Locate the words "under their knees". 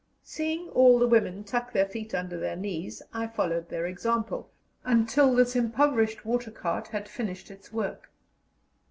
2.15-3.03